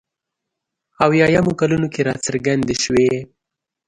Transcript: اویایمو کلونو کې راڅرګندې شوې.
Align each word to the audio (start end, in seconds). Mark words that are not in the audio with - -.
اویایمو 1.05 1.51
کلونو 1.59 1.87
کې 1.93 2.01
راڅرګندې 2.07 2.75
شوې. 2.83 3.09